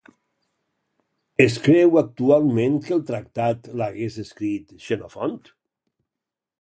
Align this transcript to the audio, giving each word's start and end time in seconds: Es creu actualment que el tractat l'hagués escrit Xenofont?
Es 1.43 1.57
creu 1.67 1.99
actualment 2.01 2.79
que 2.87 2.95
el 2.97 3.03
tractat 3.11 3.69
l'hagués 3.83 4.19
escrit 4.25 4.75
Xenofont? 4.87 5.39